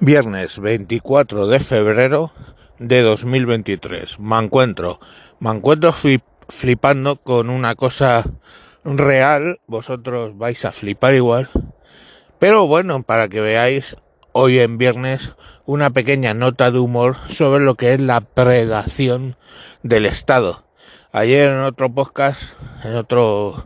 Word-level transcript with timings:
Viernes 0.00 0.58
24 0.60 1.46
de 1.46 1.60
febrero 1.60 2.32
de 2.78 3.02
2023. 3.02 4.18
Me 4.20 4.38
encuentro, 4.38 5.00
me 5.40 5.50
encuentro 5.50 5.92
flip- 5.92 6.22
flipando 6.48 7.16
con 7.16 7.48
una 7.50 7.74
cosa 7.74 8.24
real. 8.84 9.60
Vosotros 9.66 10.36
vais 10.36 10.64
a 10.64 10.72
flipar 10.72 11.14
igual. 11.14 11.48
Pero 12.38 12.66
bueno, 12.66 13.02
para 13.02 13.28
que 13.28 13.40
veáis 13.40 13.96
hoy 14.32 14.58
en 14.58 14.76
viernes 14.76 15.34
una 15.64 15.90
pequeña 15.90 16.34
nota 16.34 16.70
de 16.70 16.78
humor 16.78 17.16
sobre 17.28 17.64
lo 17.64 17.74
que 17.74 17.94
es 17.94 18.00
la 18.00 18.20
predación 18.20 19.36
del 19.82 20.04
Estado. 20.04 20.64
Ayer 21.12 21.48
en 21.48 21.60
otro 21.60 21.92
podcast, 21.94 22.42
en 22.84 22.94
otro 22.96 23.64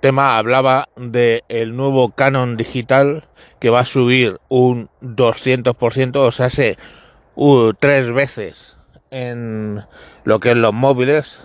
tema 0.00 0.38
hablaba 0.38 0.88
de 0.96 1.44
el 1.48 1.76
nuevo 1.76 2.10
canon 2.10 2.56
digital 2.56 3.24
que 3.58 3.70
va 3.70 3.80
a 3.80 3.86
subir 3.86 4.40
un 4.48 4.88
200%, 5.02 6.16
o 6.16 6.32
sea, 6.32 6.50
se 6.50 6.76
uh, 7.34 7.72
tres 7.78 8.12
veces 8.12 8.76
en 9.10 9.80
lo 10.24 10.40
que 10.40 10.52
es 10.52 10.56
los 10.56 10.72
móviles, 10.72 11.40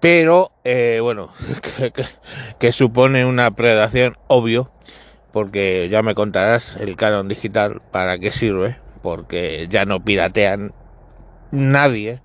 pero 0.00 0.52
eh, 0.64 0.98
bueno, 1.02 1.32
que, 1.78 1.92
que, 2.58 2.72
supone 2.72 3.24
una 3.24 3.50
predación 3.50 4.16
obvio, 4.28 4.70
porque 5.32 5.88
ya 5.90 6.02
me 6.02 6.14
contarás 6.14 6.76
el 6.76 6.96
canon 6.96 7.28
digital 7.28 7.82
para 7.90 8.18
qué 8.18 8.30
sirve, 8.30 8.76
porque 9.02 9.66
ya 9.68 9.84
no 9.84 10.04
piratean 10.04 10.72
nadie, 11.50 12.20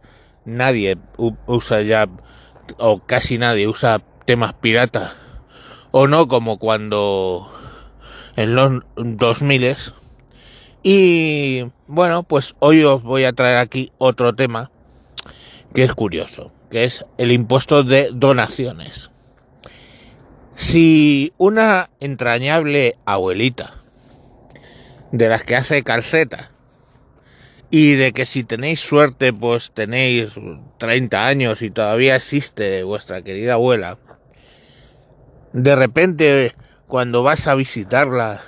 nadie 0.45 0.97
usa 1.45 1.81
ya, 1.81 2.07
o 2.77 2.99
casi 3.05 3.37
nadie 3.37 3.67
usa 3.67 3.99
temas 4.25 4.53
pirata 4.53 5.13
o 5.91 6.07
no 6.07 6.27
como 6.27 6.57
cuando 6.57 7.51
en 8.35 8.55
los 8.55 8.81
2000 8.95 9.75
y 10.83 11.65
bueno 11.87 12.23
pues 12.23 12.55
hoy 12.59 12.83
os 12.83 13.03
voy 13.03 13.25
a 13.25 13.33
traer 13.33 13.57
aquí 13.57 13.91
otro 13.97 14.33
tema 14.33 14.71
que 15.73 15.83
es 15.83 15.93
curioso 15.93 16.51
que 16.71 16.85
es 16.85 17.05
el 17.17 17.31
impuesto 17.31 17.83
de 17.83 18.09
donaciones. 18.13 19.11
Si 20.55 21.33
una 21.37 21.89
entrañable 21.99 22.95
abuelita 23.05 23.75
de 25.11 25.27
las 25.27 25.43
que 25.43 25.57
hace 25.57 25.83
calceta 25.83 26.51
y 27.69 27.93
de 27.93 28.13
que 28.13 28.25
si 28.25 28.43
tenéis 28.43 28.79
suerte 28.79 29.33
pues 29.33 29.71
tenéis 29.71 30.35
30 30.77 31.27
años 31.27 31.61
y 31.61 31.69
todavía 31.71 32.15
existe 32.15 32.83
vuestra 32.83 33.21
querida 33.21 33.53
abuela 33.53 33.97
de 35.53 35.75
repente 35.75 36.55
cuando 36.87 37.23
vas 37.23 37.47
a 37.47 37.55
visitarla, 37.55 38.41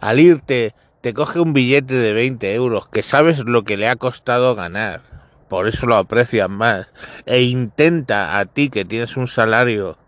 al 0.00 0.20
irte, 0.20 0.74
te 1.00 1.14
coge 1.14 1.40
un 1.40 1.52
billete 1.52 1.94
de 1.94 2.12
20 2.12 2.54
euros 2.54 2.88
que 2.88 3.02
sabes 3.02 3.40
lo 3.40 3.64
que 3.64 3.76
le 3.76 3.88
ha 3.88 3.96
costado 3.96 4.54
ganar, 4.54 5.02
por 5.48 5.68
eso 5.68 5.86
lo 5.86 5.96
aprecian 5.96 6.50
más, 6.50 6.88
e 7.26 7.42
intenta 7.42 8.38
a 8.38 8.44
ti 8.44 8.70
que 8.70 8.84
tienes 8.84 9.16
un 9.16 9.28
salario 9.28 9.98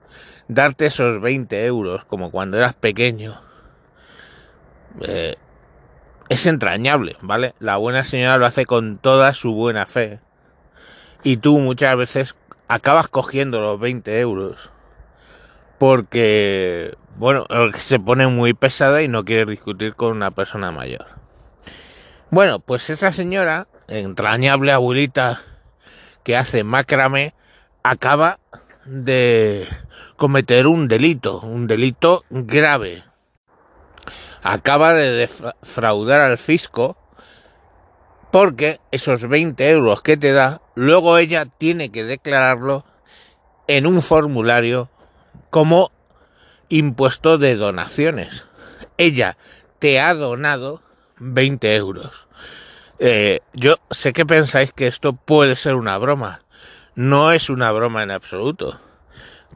darte 0.48 0.86
esos 0.86 1.20
20 1.20 1.64
euros 1.66 2.04
como 2.04 2.30
cuando 2.30 2.58
eras 2.58 2.74
pequeño. 2.74 3.40
Eh, 5.00 5.36
es 6.28 6.46
entrañable, 6.46 7.16
¿vale? 7.20 7.54
La 7.58 7.76
buena 7.76 8.04
señora 8.04 8.38
lo 8.38 8.46
hace 8.46 8.66
con 8.66 8.98
toda 8.98 9.32
su 9.34 9.54
buena 9.54 9.86
fe. 9.86 10.20
Y 11.22 11.38
tú 11.38 11.58
muchas 11.58 11.96
veces 11.96 12.34
acabas 12.68 13.08
cogiendo 13.08 13.60
los 13.60 13.78
20 13.78 14.18
euros 14.20 14.70
porque, 15.82 16.96
bueno, 17.16 17.44
se 17.76 17.98
pone 17.98 18.28
muy 18.28 18.54
pesada 18.54 19.02
y 19.02 19.08
no 19.08 19.24
quiere 19.24 19.50
discutir 19.50 19.96
con 19.96 20.12
una 20.12 20.30
persona 20.30 20.70
mayor. 20.70 21.06
Bueno, 22.30 22.60
pues 22.60 22.88
esa 22.88 23.10
señora, 23.10 23.66
entrañable 23.88 24.70
abuelita 24.70 25.40
que 26.22 26.36
hace 26.36 26.62
macrame, 26.62 27.34
acaba 27.82 28.38
de 28.84 29.66
cometer 30.16 30.68
un 30.68 30.86
delito, 30.86 31.40
un 31.40 31.66
delito 31.66 32.22
grave. 32.30 33.02
Acaba 34.40 34.92
de 34.92 35.10
defraudar 35.10 36.20
al 36.20 36.38
fisco 36.38 36.96
porque 38.30 38.78
esos 38.92 39.28
20 39.28 39.68
euros 39.68 40.00
que 40.00 40.16
te 40.16 40.30
da, 40.30 40.62
luego 40.76 41.18
ella 41.18 41.44
tiene 41.46 41.90
que 41.90 42.04
declararlo 42.04 42.84
en 43.66 43.88
un 43.88 44.00
formulario 44.00 44.91
como 45.52 45.92
impuesto 46.70 47.36
de 47.36 47.56
donaciones. 47.56 48.46
Ella 48.96 49.36
te 49.80 50.00
ha 50.00 50.14
donado 50.14 50.82
20 51.18 51.76
euros. 51.76 52.26
Eh, 52.98 53.40
yo 53.52 53.76
sé 53.90 54.14
que 54.14 54.24
pensáis 54.24 54.72
que 54.72 54.86
esto 54.86 55.12
puede 55.12 55.56
ser 55.56 55.74
una 55.74 55.98
broma. 55.98 56.40
No 56.94 57.32
es 57.32 57.50
una 57.50 57.70
broma 57.70 58.02
en 58.02 58.10
absoluto. 58.10 58.80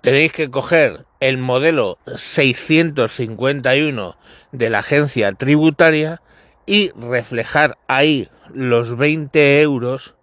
Tenéis 0.03 0.33
que 0.33 0.51
coger 0.51 1.07
el 1.19 1.39
modelo 1.39 1.97
651 2.15 4.19
de 4.53 4.69
la 4.69 4.81
agencia 4.81 5.33
tributaria 5.33 6.21
y 6.67 6.91
reflejar 6.91 7.79
ahí 7.89 8.29
los 8.53 8.99
20 8.99 9.63
euros 9.63 10.15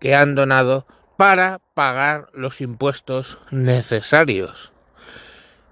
que 0.00 0.16
han 0.16 0.34
donado 0.34 0.88
para 1.16 1.60
pagar 1.74 2.30
los 2.32 2.60
impuestos 2.60 3.38
necesarios. 3.52 4.69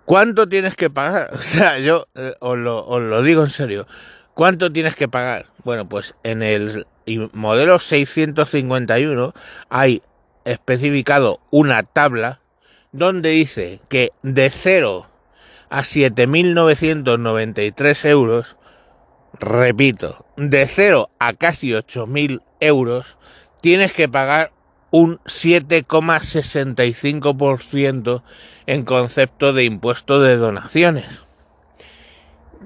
¿Cuánto 0.08 0.48
tienes 0.48 0.74
que 0.74 0.88
pagar? 0.88 1.28
O 1.34 1.42
sea, 1.42 1.78
yo 1.78 2.08
eh, 2.14 2.34
os, 2.40 2.56
lo, 2.56 2.86
os, 2.86 3.02
lo, 3.02 3.22
digo 3.22 3.42
en 3.42 3.50
serio. 3.50 3.86
¿Cuánto 4.32 4.72
tienes 4.72 4.94
que 4.94 5.06
pagar? 5.06 5.50
Bueno, 5.64 5.86
pues 5.86 6.14
en 6.22 6.42
el 6.42 6.86
modelo 7.34 7.78
651 7.78 9.34
hay 9.68 10.00
especificado 10.46 11.40
una 11.50 11.82
tabla 11.82 12.40
donde 12.90 13.28
dice 13.30 13.80
que 13.90 14.12
de 14.22 14.48
0 14.48 15.10
a 15.68 15.82
7.993 15.82 18.08
euros, 18.08 18.56
repito, 19.38 20.24
de 20.38 20.66
0 20.66 21.10
a 21.18 21.34
casi 21.34 21.72
8.000 21.72 22.40
euros, 22.60 23.18
tienes 23.60 23.92
que 23.92 24.08
pagar 24.08 24.52
un 24.90 25.20
7,65% 25.24 28.22
en 28.66 28.84
concepto 28.84 29.52
de 29.52 29.64
impuesto 29.64 30.20
de 30.20 30.36
donaciones. 30.36 31.24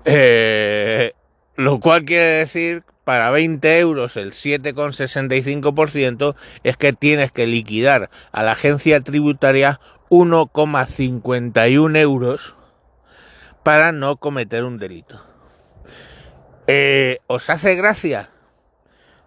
Eh, 0.05 1.13
lo 1.57 1.81
cual 1.81 2.03
quiere 2.03 2.25
decir, 2.25 2.85
para 3.05 3.31
20 3.31 3.79
euros 3.79 4.17
el 4.17 4.33
7,65% 4.33 6.35
es 6.63 6.77
que 6.77 6.93
tienes 6.93 7.33
que 7.33 7.47
liquidar 7.47 8.11
a 8.31 8.43
la 8.43 8.53
agencia 8.53 9.01
tributaria 9.01 9.81
1,51 10.09 11.97
euros 11.97 12.55
para 13.63 13.93
no 13.93 14.17
cometer 14.17 14.65
un 14.65 14.79
delito. 14.79 15.23
Eh, 16.67 17.19
¿Os 17.27 17.51
hace 17.51 17.75
gracia? 17.75 18.31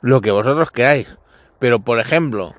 Lo 0.01 0.21
que 0.21 0.31
vosotros 0.31 0.71
queráis. 0.71 1.17
Pero, 1.59 1.79
por 1.79 1.99
ejemplo, 1.99 2.55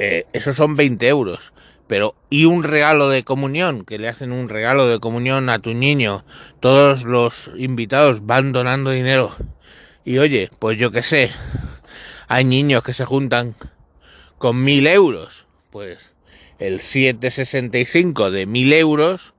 eh, 0.00 0.26
esos 0.32 0.56
son 0.56 0.74
20 0.76 1.06
euros. 1.08 1.52
Pero, 1.86 2.14
¿y 2.30 2.46
un 2.46 2.62
regalo 2.62 3.10
de 3.10 3.22
comunión? 3.22 3.84
Que 3.84 3.98
le 3.98 4.08
hacen 4.08 4.32
un 4.32 4.48
regalo 4.48 4.88
de 4.88 4.98
comunión 4.98 5.50
a 5.50 5.58
tu 5.58 5.74
niño. 5.74 6.24
Todos 6.58 7.04
los 7.04 7.50
invitados 7.56 8.24
van 8.24 8.52
donando 8.52 8.92
dinero. 8.92 9.36
Y 10.06 10.16
oye, 10.16 10.48
pues 10.58 10.78
yo 10.78 10.90
qué 10.90 11.02
sé, 11.02 11.30
hay 12.28 12.46
niños 12.46 12.82
que 12.82 12.94
se 12.94 13.04
juntan 13.04 13.54
con 14.38 14.62
mil 14.62 14.86
euros. 14.86 15.46
Pues 15.68 16.14
el 16.58 16.80
765 16.80 18.30
de 18.30 18.46
mil 18.46 18.72
euros, 18.72 19.34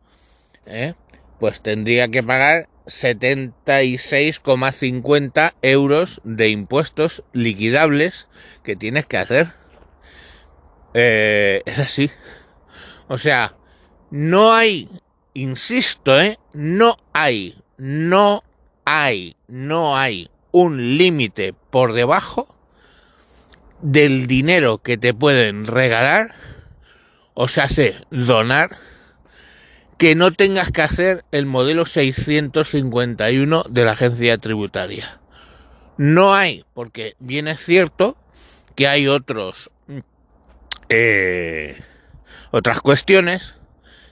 ¿eh? 0.67 0.93
pues 1.39 1.61
tendría 1.61 2.09
que 2.09 2.21
pagar 2.21 2.69
76,50 2.85 5.53
euros 5.63 6.21
de 6.23 6.49
impuestos 6.49 7.23
liquidables 7.33 8.27
que 8.63 8.75
tienes 8.75 9.07
que 9.07 9.17
hacer. 9.17 9.60
Eh, 10.93 11.61
es 11.65 11.79
así. 11.79 12.11
O 13.07 13.17
sea, 13.17 13.55
no 14.09 14.53
hay, 14.53 14.89
insisto, 15.33 16.19
¿eh? 16.19 16.37
No 16.53 16.97
hay, 17.13 17.55
no 17.77 18.43
hay, 18.85 19.35
no 19.47 19.97
hay 19.97 20.29
un 20.51 20.97
límite 20.97 21.53
por 21.69 21.93
debajo 21.93 22.47
del 23.81 24.27
dinero 24.27 24.77
que 24.79 24.97
te 24.97 25.13
pueden 25.13 25.65
regalar, 25.65 26.33
o 27.33 27.47
sea, 27.47 27.67
se 27.67 27.95
donar, 28.11 28.77
que 29.97 30.15
no 30.15 30.31
tengas 30.31 30.71
que 30.71 30.81
hacer 30.81 31.25
el 31.31 31.45
modelo 31.45 31.85
651 31.85 33.63
de 33.69 33.85
la 33.85 33.91
agencia 33.91 34.37
tributaria. 34.37 35.19
No 35.97 36.33
hay, 36.33 36.65
porque 36.73 37.15
bien 37.19 37.47
es 37.47 37.59
cierto 37.59 38.17
que 38.75 38.87
hay 38.87 39.07
otros 39.07 39.70
eh, 40.91 41.81
otras 42.51 42.81
cuestiones 42.81 43.55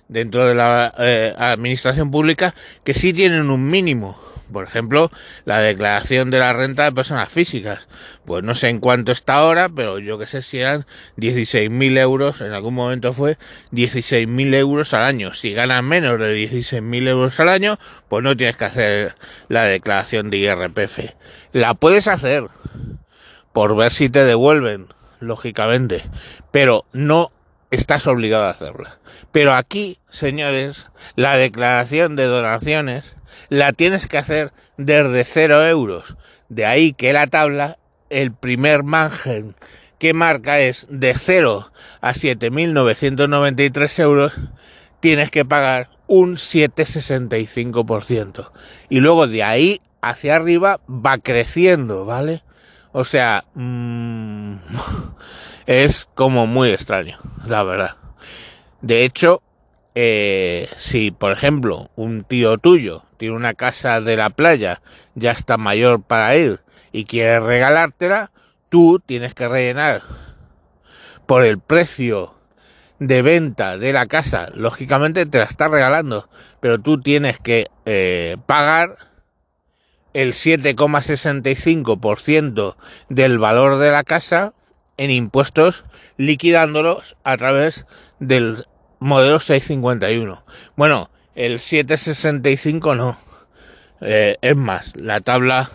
dentro 0.08 0.46
de 0.48 0.56
la 0.56 0.94
eh, 0.98 1.34
administración 1.38 2.10
pública 2.10 2.56
que 2.84 2.94
sí 2.94 3.14
tienen 3.14 3.50
un 3.50 3.70
mínimo, 3.70 4.20
Por 4.52 4.66
ejemplo, 4.66 5.12
la 5.46 5.60
declaración 5.60 6.32
de 6.32 6.40
la 6.40 6.54
renta 6.54 6.86
de 6.86 6.92
personas 6.92 7.30
físicas. 7.30 7.88
Pues 8.26 8.44
no 8.44 8.56
sé 8.56 8.70
en 8.70 8.80
cuánto 8.80 9.12
está 9.12 9.36
ahora, 9.36 9.70
pero 9.70 10.00
yo 10.00 10.18
que 10.18 10.26
sé 10.26 10.42
si 10.42 10.58
eran 10.58 10.88
16.000 11.18 11.98
euros, 12.00 12.42
en 12.42 12.54
algún 12.54 12.74
momento 12.74 13.14
fue 13.14 13.38
16.000 13.72 14.56
euros 14.56 14.96
al 14.96 15.04
año. 15.04 15.36
Si 15.36 15.54
ganas 15.54 15.84
menos 15.84 16.18
de 16.18 16.36
16.000 16.50 17.08
euros 17.10 17.40
al 17.40 17.50
año, 17.50 17.78
pues 18.08 18.24
no 18.24 18.36
tienes 18.36 18.58
que 18.58 18.66
hacer 18.66 19.16
la 19.50 19.66
declaración 19.66 20.32
de 20.32 20.38
IRPF. 20.38 21.14
La 21.54 21.76
puedes 21.76 22.08
hacer 22.08 22.46
por 23.54 23.76
ver 23.76 23.92
si 23.92 24.10
te 24.10 24.24
devuelven, 24.24 24.88
lógicamente, 25.20 26.04
pero 26.52 26.86
no 26.94 27.32
estás 27.72 28.08
obligado 28.08 28.46
a 28.46 28.52
hacerla. 28.52 29.00
Pero 29.32 29.54
aquí, 29.54 30.00
señores, 30.10 30.88
la 31.16 31.38
declaración 31.38 32.16
de 32.16 32.26
donaciones 32.26 33.16
la 33.50 33.74
tienes 33.74 34.08
que 34.08 34.18
hacer 34.18 34.52
desde 34.78 35.24
cero 35.24 35.64
euros. 35.66 36.18
De 36.50 36.66
ahí 36.66 36.94
que 36.94 37.14
la 37.14 37.28
tabla, 37.28 37.78
el 38.10 38.34
primer 38.34 38.84
margen 38.84 39.56
que 40.00 40.14
marca 40.14 40.60
es 40.60 40.88
de 40.90 41.14
0 41.14 41.72
a 42.02 42.14
7.993 42.14 44.00
euros, 44.00 44.34
tienes 45.00 45.30
que 45.30 45.46
pagar 45.46 45.92
un 46.08 46.38
7,65%. 46.38 48.50
Y 48.90 49.02
luego 49.02 49.28
de 49.28 49.44
ahí 49.44 49.80
hacia 50.02 50.38
arriba 50.38 50.80
va 50.90 51.20
creciendo, 51.20 52.06
¿vale? 52.06 52.42
O 52.92 53.04
sea, 53.04 53.46
mmm, 53.54 54.56
es 55.66 56.08
como 56.16 56.48
muy 56.48 56.72
extraño, 56.72 57.18
la 57.46 57.64
verdad. 57.64 57.98
De 58.82 59.04
hecho, 59.04 59.42
eh, 59.96 60.70
si 60.78 61.12
por 61.12 61.32
ejemplo 61.32 61.90
un 61.96 62.24
tío 62.24 62.58
tuyo 62.58 63.04
tiene 63.18 63.36
una 63.36 63.54
casa 63.54 64.02
de 64.02 64.16
la 64.16 64.30
playa, 64.30 64.82
ya 65.16 65.32
está 65.32 65.58
mayor 65.58 66.02
para 66.02 66.36
ir 66.36 66.62
y 66.92 67.06
quiere 67.06 67.40
regalártela, 67.40 68.32
tú 68.70 69.02
tienes 69.06 69.34
que 69.34 69.48
rellenar 69.48 70.02
por 71.26 71.44
el 71.44 71.60
precio 71.60 72.36
de 73.00 73.22
venta 73.22 73.78
de 73.78 73.94
la 73.94 74.08
casa, 74.08 74.50
lógicamente 74.56 75.26
te 75.26 75.38
la 75.38 75.44
está 75.46 75.68
regalando, 75.68 76.30
pero 76.60 76.80
tú 76.80 77.02
tienes 77.02 77.40
que 77.40 77.68
eh, 77.86 78.38
pagar 78.46 78.96
el 80.14 80.34
7,65% 80.34 82.76
del 83.10 83.40
valor 83.40 83.78
de 83.78 83.92
la 83.92 84.04
casa 84.04 84.54
en 84.98 85.12
impuestos 85.12 85.86
liquidándolos 86.18 87.16
a 87.24 87.38
través 87.38 87.86
del 88.20 88.66
modelo 89.00 89.40
651. 89.40 90.44
Bueno, 90.76 91.10
el 91.36 91.60
765 91.60 92.96
no. 92.96 93.18
Eh, 94.02 94.38
es 94.42 94.56
más, 94.56 94.96
la 94.96 95.20
tabla, 95.22 95.70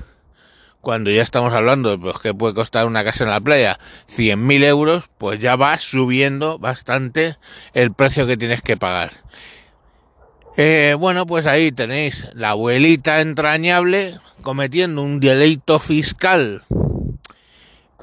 cuando 0.80 1.10
ya 1.10 1.22
estamos 1.22 1.52
hablando 1.52 1.90
de 1.90 1.98
pues, 1.98 2.18
que 2.18 2.34
puede 2.34 2.54
costar 2.54 2.86
una 2.86 3.04
casa 3.04 3.24
en 3.24 3.30
la 3.30 3.40
playa 3.40 3.78
100.000 4.08 4.64
euros, 4.64 5.10
pues 5.18 5.40
ya 5.40 5.56
va 5.56 5.78
subiendo 5.78 6.58
bastante 6.58 7.36
el 7.72 7.92
precio 7.92 8.26
que 8.26 8.36
tienes 8.36 8.62
que 8.62 8.76
pagar. 8.76 9.12
Eh, 10.56 10.94
bueno, 10.98 11.26
pues 11.26 11.46
ahí 11.46 11.72
tenéis 11.72 12.28
la 12.34 12.50
abuelita 12.50 13.20
entrañable 13.20 14.14
cometiendo 14.44 15.02
un 15.02 15.18
delito 15.18 15.80
fiscal 15.80 16.64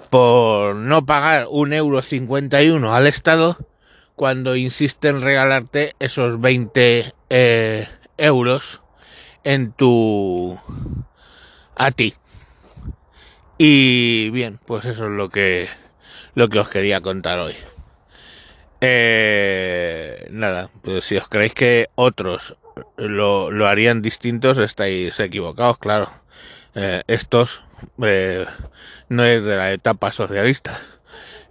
por 0.09 0.75
no 0.75 1.05
pagar 1.05 1.47
un 1.49 1.71
euro 1.71 2.01
51 2.01 2.93
al 2.93 3.07
Estado 3.07 3.57
cuando 4.15 4.55
insiste 4.55 5.07
en 5.07 5.21
regalarte 5.21 5.93
esos 5.99 6.41
20 6.41 7.13
eh, 7.29 7.88
euros 8.17 8.81
en 9.43 9.71
tu 9.71 10.59
a 11.75 11.91
ti. 11.91 12.13
Y 13.57 14.31
bien, 14.31 14.59
pues 14.65 14.85
eso 14.85 15.05
es 15.05 15.11
lo 15.11 15.29
que 15.29 15.69
lo 16.33 16.49
que 16.49 16.59
os 16.59 16.69
quería 16.69 17.01
contar 17.01 17.39
hoy. 17.39 17.55
Eh, 18.81 20.27
nada, 20.31 20.71
pues 20.81 21.05
si 21.05 21.17
os 21.17 21.27
creéis 21.27 21.53
que 21.53 21.89
otros 21.93 22.57
lo, 23.07 23.51
lo 23.51 23.68
harían 23.68 24.01
distintos, 24.01 24.57
estáis 24.57 25.19
equivocados, 25.19 25.77
claro. 25.77 26.09
Eh, 26.75 27.03
estos 27.07 27.63
eh, 28.01 28.45
no 29.09 29.24
es 29.24 29.44
de 29.44 29.56
la 29.57 29.71
etapa 29.71 30.12
socialista. 30.12 30.80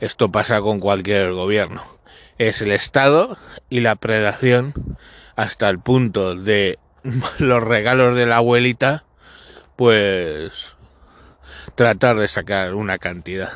Esto 0.01 0.33
pasa 0.33 0.61
con 0.61 0.81
cualquier 0.81 1.33
gobierno 1.33 2.01
es 2.41 2.63
el 2.63 2.73
Estado 2.73 3.37
y 3.69 3.81
la 3.81 3.97
predación 3.97 4.73
hasta 5.37 5.69
el 5.69 5.79
punto 5.79 6.35
de 6.35 6.79
los 7.39 7.63
regalos 7.63 8.17
de 8.17 8.25
la 8.25 8.37
abuelita, 8.37 9.05
pues 9.77 10.75
tratar 11.75 12.19
de 12.19 12.29
sacar 12.29 12.75
una 12.75 12.97
cantidad. 12.97 13.51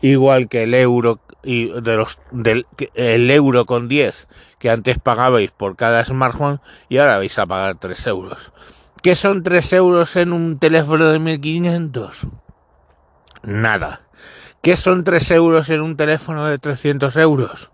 Igual 0.00 0.48
que 0.48 0.64
el 0.64 0.74
euro 0.74 1.20
y 1.46 1.68
de 1.80 1.96
los 1.96 2.18
del 2.32 2.66
el 2.94 3.30
euro 3.30 3.66
con 3.66 3.86
10 3.86 4.26
que 4.58 4.68
antes 4.68 4.98
pagabais 4.98 5.52
por 5.52 5.76
cada 5.76 6.04
smartphone 6.04 6.60
y 6.88 6.98
ahora 6.98 7.18
vais 7.18 7.38
a 7.38 7.46
pagar 7.46 7.76
3 7.78 8.06
euros. 8.08 8.52
¿Qué 9.00 9.14
son 9.14 9.44
3 9.44 9.72
euros 9.74 10.16
en 10.16 10.32
un 10.32 10.58
teléfono 10.58 11.08
de 11.08 11.20
1500? 11.20 12.26
Nada. 13.44 14.00
¿Qué 14.60 14.76
son 14.76 15.04
3 15.04 15.30
euros 15.30 15.70
en 15.70 15.80
un 15.82 15.96
teléfono 15.96 16.46
de 16.46 16.58
300 16.58 17.16
euros? 17.16 17.70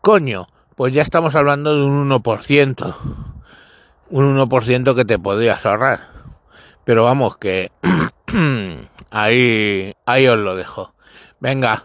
Coño, 0.00 0.48
pues 0.74 0.92
ya 0.92 1.02
estamos 1.02 1.36
hablando 1.36 1.76
de 1.76 1.84
un 1.84 2.10
1%. 2.10 2.96
Un 4.10 4.36
1% 4.36 4.94
que 4.96 5.04
te 5.04 5.18
podrías 5.20 5.64
ahorrar. 5.64 6.08
Pero 6.82 7.04
vamos, 7.04 7.36
que 7.36 7.70
ahí, 9.10 9.94
ahí 10.04 10.26
os 10.26 10.38
lo 10.38 10.56
dejo. 10.56 10.94
Venga, 11.38 11.84